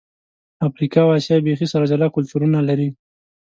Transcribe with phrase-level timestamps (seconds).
[0.67, 2.89] افریقا او آسیا بیخي سره جلا کلتورونه لري.